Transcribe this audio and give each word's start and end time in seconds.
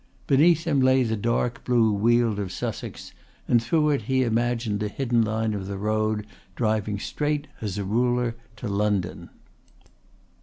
Beneath 0.25 0.63
him 0.63 0.79
lay 0.81 1.03
the 1.03 1.15
blue 1.15 1.21
dark 1.31 1.61
weald 1.67 2.39
of 2.39 2.51
Sussex, 2.51 3.13
and 3.47 3.61
through 3.61 3.91
it 3.91 4.01
he 4.09 4.23
imagined 4.23 4.79
the 4.79 4.87
hidden 4.87 5.21
line 5.21 5.53
of 5.53 5.67
the 5.67 5.77
road 5.77 6.25
driving 6.55 6.97
straight 6.97 7.45
as 7.61 7.77
a 7.77 7.83
ruler 7.83 8.35
to 8.55 8.67
London. 8.67 9.29